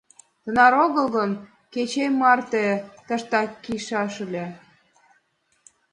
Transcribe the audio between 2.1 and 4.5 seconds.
марте тыштак кийышаш ыле».